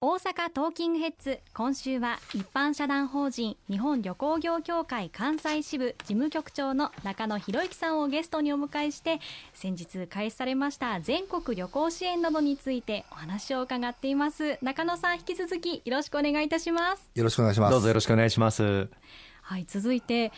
[0.00, 9.18] 大阪トーキングヘッズ今週は一般社団法人日本旅行業協会関西支部事務局長の中野博之さんをゲストにお迎えして
[9.54, 14.56] 先日開始されました全国旅行支援などについてお話を伺っています。
[14.62, 17.10] 中野さん引き続きよろしくお願いいたします。
[17.16, 17.72] よろしくお願いします。
[17.72, 18.88] どうぞよろしくお願いします
[19.48, 20.30] はい、続いて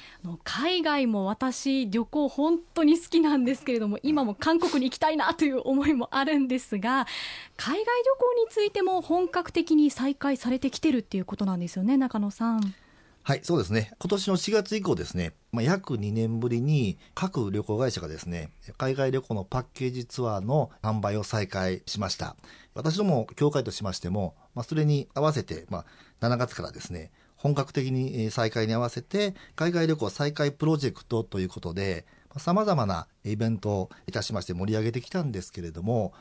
[0.44, 7.08] 海外も私旅行本当に好きなんですけれども今も韓国に行きたいなという思いもあるんですが
[7.56, 7.86] 海外旅
[8.20, 12.74] 行についても本格的に再開されてきてるっていうことなんですよね中野さん。
[13.22, 13.92] はい、そうですね。
[13.98, 22.36] 今年の4月以降ですね、まあ、約2年ぶりに各旅行会社がですね、海外旅行のパッケージツアーの販売を再開しました。
[22.74, 25.84] 私ども協会としましても、まあ、それに合わせて、ま
[26.20, 32.04] あ、7月からですね、本格的に再開に合わせて、海外旅行再開プロジェクトということで、
[32.36, 36.12] 様々なイベントをいたしまして盛り上げてきたんですけれども、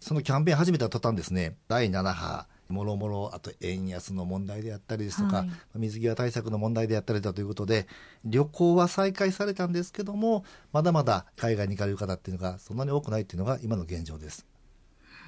[0.00, 7.86] そのキャンペーン始めた途端ですね、第7波、もろもろ、あと円安の問題であったりですとか、はい、水際対策の問題であったりだということで、
[8.24, 10.42] 旅行は再開されたんですけども、
[10.72, 14.46] まだまだ海外に行かれる方っていうのがそんなに多くないっていうのが今の現状です。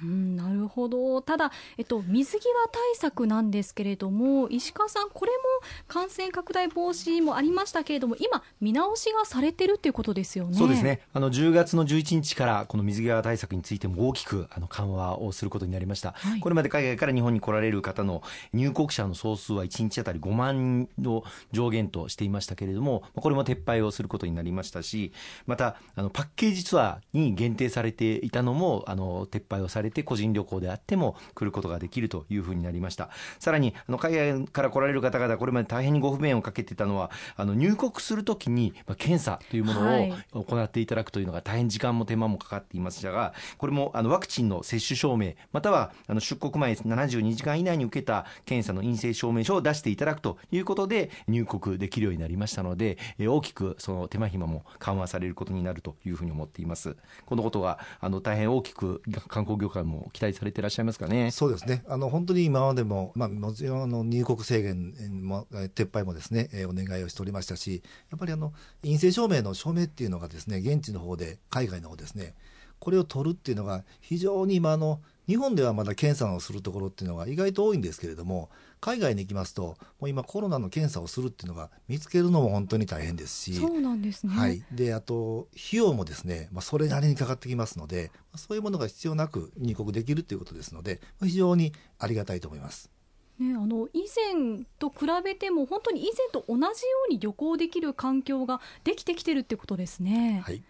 [0.03, 1.21] うん、なるほど。
[1.21, 5.43] ただ、えっと、水際対策なんですけれども石川さん、これも
[5.87, 10.57] 感染拡大防止もありましたけれども今、見直しがされてるっていうことですよね。
[10.57, 11.01] そうですね。
[11.13, 18.21] あの10月の11日からこの水際対策についても大きくあの緩和をすることになりました、はい、これまで海外から日本に来られる方の
[18.53, 25.11] 入国者の総数は1日当たり5万人を上限としていましたけれどもこれも撤廃をすることになりましたし
[25.45, 33.09] またあのパッケージツアーに限定されていたのもあの撤廃をされて個人旅行であっても来ることができるというふうになりました。
[33.39, 56.95] さらにあの海外から来られる方々これまで大変にご不便をかけてたのはあの入国するときに検査というものを行っていただくというのが大変時間も手間もかかっていましたがこれもあのワクチンの接種証明またはあの出国前72時間以内に受けた検査の陰性証明書を出していただくということで入国できるようになりましたので大きくその手間暇も緩和されることになるというふうに思っています。
[57.25, 61.31] このことがあの大変大きく観光業界も期待されていらっしゃいますかね。
[61.31, 61.83] そうですね。
[61.87, 64.93] あの本当に今までもまあもちろんあの入国制限
[65.23, 72.33] も撤廃もですね、えー、お願いをしておりましたし、やっぱりあの陰性証明の証明っていうのがですね、現地の方で海外の方ですね、
[72.79, 78.49] これを取るっていうのが非常に今あの日本ではまだ検査をするところっていうのが意外と多いんですけれども、
[78.79, 84.33] 海外に行きますと、もう今コロナの検査をするっていうのが見つけるのも本当に大変ですし、そうなんですね。
[84.33, 84.63] はい。
[84.71, 92.91] で、あと、費用もですね、まあ、それなりにかかってきますので、そういうものが必要なく入国できるということですので、非常にありがたいと思います。
[93.39, 96.71] ね、あの以前と比べても本当に以前と同じよ
[97.09, 100.41] うに旅行できる環境ができてきてるってことですね。
[100.45, 100.63] はい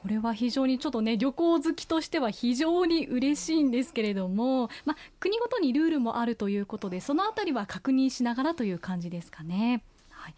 [0.00, 9.82] これは非常にちょっとね旅行好きとしては非常に嬉しいんですけれども、まあ、国ごとにルールもあるということでその辺りは確認しながらという感じですかね。
[10.20, 10.34] はい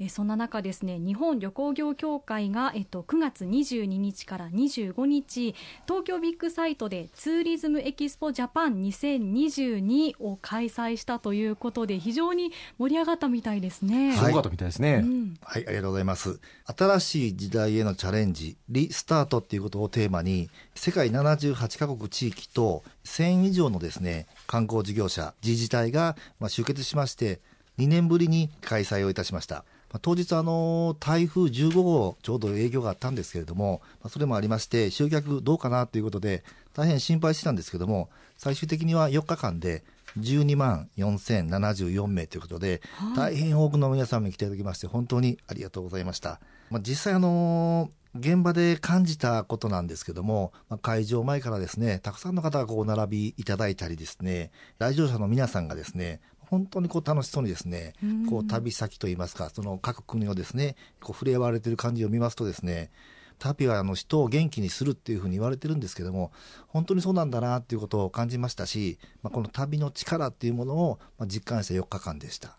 [0.00, 5.56] えそんな中ですね日本旅行業協会が、えっと、9月22日から25日
[5.86, 14.14] 東京ビッグサイトでツーリズムエキスポジャパン2022を開催したということで非常に盛り上がったみたいですね。
[14.14, 16.40] すごかったみたいですね、うん、はい、ありがとうございます。
[16.76, 27.40] 新しい時代へのチャレンジ、リスタートっていうことをテーマに世界78カ国地域と1000以上のですね観光事業者、自治体がまあ集結しまして
[27.78, 29.64] 2年ぶりに開催をいたしました。
[30.02, 33.80] 当日あの台風15号ちょうど営業があったんですけれども
[34.10, 36.44] それもありまして集客どうかなということで
[36.74, 39.82] 大変心配してたんですけども最終的には4日間で
[40.18, 42.80] 12万4074名ということで、
[43.14, 46.40] 大変多くの皆さんに来ていただきまして本当にありがとうございました、
[46.70, 57.92] まあ、実際あの現場で感じたことなんですけども、まあ、会場前からですねたくさんの方がこう並びいただいたりですね来場者の皆さんがですね本当にこう楽しそうにですね、
[58.28, 62.90] こう旅先といいますか、その各国のですね、こう触れ合われている感じを見ますとですね、
[63.38, 66.32] 旅はあの人を元気にするっていうふうに言われてるんですけども、
[66.66, 72.56] 本当にそうなんだなっていうことを感じましたし、まあ、この旅の力っていうものを実感した4日間でした。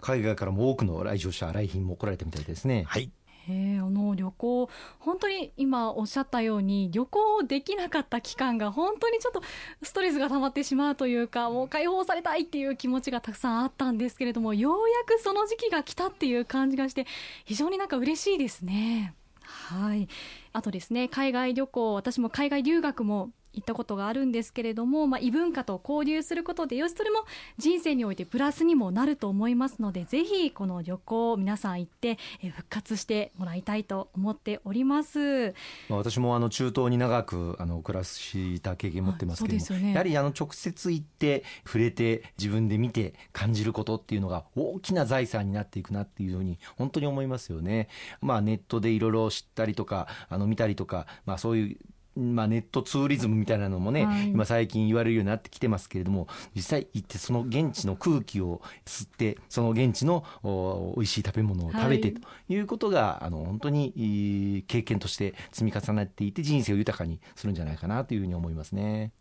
[0.00, 2.84] 海外からも多くの来場者、来賓も来られたみたいですね。
[2.86, 3.10] はい。
[3.48, 9.42] へあの旅行、本当に今おっしゃったように旅行できなかった期間が本当にちょっと
[9.82, 17.06] ストレスが溜まってしまうというかもう解放されたいっていう気持ちがたくさんあったんですけれどもようやくその時期が来たっていう感じがして
[17.44, 19.14] 非常になんか嬉しいですね。
[19.42, 20.08] はい
[20.52, 27.24] あとですね海外旅行私も海外留学も行ったことがあるんですけれども、まあ、異文化と交流することでよしそれも
[27.58, 32.18] 人生においてプラスにもなると思いますのでぜひこの旅行皆さん行って
[32.54, 35.54] 復活してもらいたいと思っております、
[35.88, 47.88] まあ、私もあの中東に長くあの暮らした経験持ってますけども、はいね、やはりあの直接行って触れて自分で見て感じることっていうのが大きな財産になっていくなっていうふうに本当に思いますよね。
[48.20, 51.76] まあ、ネットでいろいろ知ったりとかあの見たりとか、まあ、そういう
[52.20, 69.12] まあ、ネットツーリズムみたいなのもね、はい、今最近言われるようになってきてますけれども実際行ってその現地の空気を吸ってその現地のお美味しい食べ物を食べてということが、はい、あの本当に経験として積み重なっていて人生を豊かにするんじゃないかなというふうに思いますね。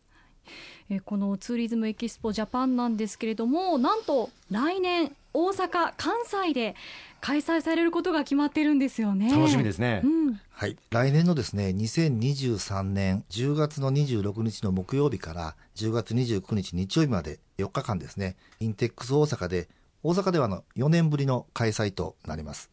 [0.90, 6.76] えこのツーリズムエキスポジャパンなんですけれどもなんと来年大阪関西で
[7.22, 9.32] 開催されることが決まってるんですよね。
[9.32, 10.78] 楽しみですね、うん、はい。
[10.90, 19.70] 来年のですね2023年10月の26日の木曜日から10月29日日曜日まで4日間ですねインテックス大阪で
[20.02, 22.70] 大阪ではの4年ぶりの開催となります。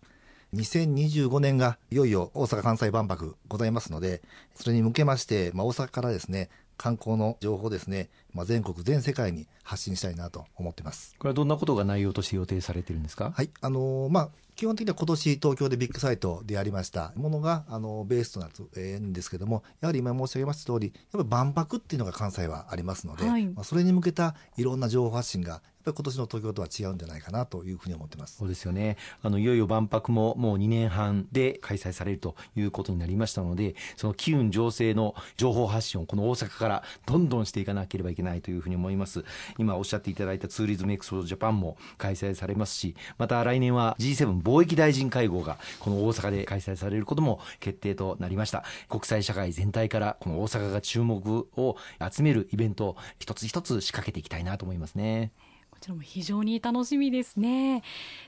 [0.54, 4.22] 2025年がいよいよ大阪・関西万博ございますので、
[4.54, 11.14] それに向けまして、まあ、大阪からですね、観光の情報ですね、まあ、全国全世界に発信したいなと思ってます。
[11.18, 13.32] これはどんなことが内容として予定されてるんですか？
[13.34, 13.50] はい。
[13.60, 17.12] あのー、まあ基本的には今年東京でビッグサイトでやりました。
[17.16, 28.38] ものがあのベースとなるんですけどもやはり今申し上げました通りやっぱり万博っていうのが関西はありますので、はい、まあ、それに向けたいろんな情報発信が今年の東京とは違うんじゃないかなというふうに思ってます。
[28.38, 28.96] そうですよね。
[29.22, 39.24] あのいよいよ万博ももう2年半で開催されるということになりましたのでその機運醸成の情報発信をこの大阪からどんどんしていかなければいけないというふうに思います。
[39.58, 48.64] 今おっしゃっていただいたツーリズムエクスポジャパンも開催されますしまた来年は G7 貿易大臣会合がこの大阪で開催されることも決定となりました。
[48.88, 51.76] 国際社会全体からこの大阪が注目を
[52.10, 55.32] 集めるイベントを一つ一つ仕掛けていきたいなと思いますね。
[55.76, 57.82] こちらも非常に楽しみですね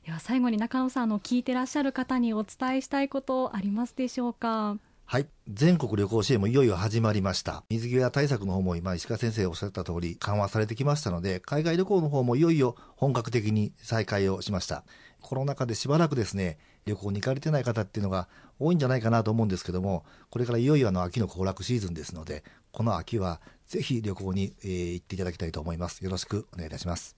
[0.05, 4.77] では最後に中野さんの聞いてらっしゃる方にお伝えしたいことありますでしょうか？
[5.07, 5.27] はい。
[5.51, 7.65] 全国旅行支援もいよいよ始まりました。
[7.71, 14.85] 水際対策の方も今石川先生おっしゃった通り緩和されてきましたので、海外旅行の方もいよいよ本格的に再開をしました。
[15.23, 18.29] コロナ禍でしばらくですね、旅行に行かれてない方っていうのが
[18.59, 26.05] 多いんじゃないかなと思うんですけども、これからいよいよあの秋の行楽シーズンですので、この秋はぜひ旅行に、えー、行っていただきたいと思います。
[26.05, 27.18] よろしくお願いいたします。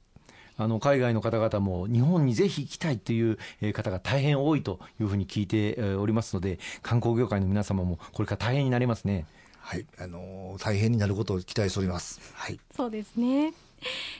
[0.60, 3.38] あの海外の方々も日本にぜひ行きたいという
[3.72, 9.24] 方が大変多いというふうに聞いておりますので観光業界の皆様もこれから大変になりますね。
[9.60, 12.20] はい、あのー、大変になることを期待しております。
[12.34, 13.52] はい、そうですね。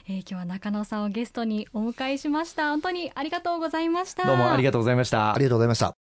[0.07, 2.69] えー、今日は中野さんをゲストにお迎えしました。
[2.69, 4.25] 本当にありがとうございました。
[4.25, 5.33] どうもありがとうございました。
[5.33, 6.00] ありがとうございました。